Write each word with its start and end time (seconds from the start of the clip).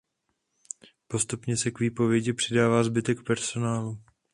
Postupně 1.07 1.57
se 1.57 1.71
k 1.71 1.79
výpovědi 1.79 2.33
přidává 2.33 2.83
zbytek 2.83 3.23
personálu. 3.23 3.99